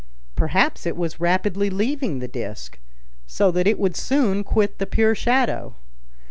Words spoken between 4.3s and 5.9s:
quit the pure shadow.